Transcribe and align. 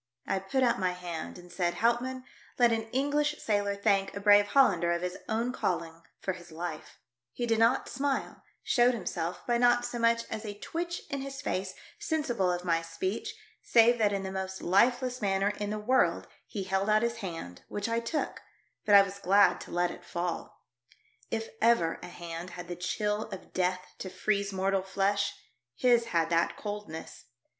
I 0.25 0.39
put 0.39 0.63
out 0.63 0.79
my 0.79 0.93
hand, 0.93 1.37
and 1.37 1.51
said," 1.51 1.75
Houtmann, 1.75 2.23
let 2.57 2.71
an 2.71 2.89
English 2.89 3.39
sailor 3.39 3.75
thank 3.75 4.15
a 4.15 4.19
brave 4.19 4.47
Hollander 4.47 4.91
of 4.91 5.03
his 5.03 5.15
own 5.29 5.51
calling: 5.53 6.01
for 6.19 6.33
his 6.33 6.51
life," 6.51 6.97
He 7.33 7.45
did 7.45 7.59
not 7.59 7.87
smile— 7.87 8.41
showed 8.63 8.95
himself, 8.95 9.45
by 9.45 9.59
not 9.59 9.85
so 9.85 9.99
much 9.99 10.23
as 10.31 10.43
a 10.43 10.57
twitch 10.57 11.03
in 11.11 11.21
his 11.21 11.39
face 11.39 11.75
sensible 11.99 12.51
of 12.51 12.65
my 12.65 12.81
speech, 12.81 13.35
save 13.61 13.99
that 13.99 14.11
in 14.11 14.23
the 14.23 14.31
most 14.31 14.63
lifeless 14.63 15.21
manner 15.21 15.49
in 15.57 15.69
the 15.69 15.77
world 15.77 16.25
he 16.47 16.63
held 16.63 16.89
out 16.89 17.03
his 17.03 17.17
hand, 17.17 17.61
which 17.67 17.87
I 17.87 17.99
took; 17.99 18.41
but 18.85 18.95
I 18.95 19.03
was 19.03 19.19
glad 19.19 19.61
to 19.61 19.71
let 19.71 19.91
it 19.91 20.03
fall. 20.03 20.63
If 21.29 21.47
ever 21.61 21.99
a 22.01 22.07
hand 22.07 22.49
had 22.49 22.67
the 22.67 22.75
chill 22.75 23.29
of 23.29 23.53
death 23.53 23.85
to 23.99 24.09
freeze 24.09 24.51
mortal 24.51 24.81
flesh, 24.81 25.35
his 25.75 26.05
had 26.05 26.31
that 26.31 26.57
coldness. 26.57 27.25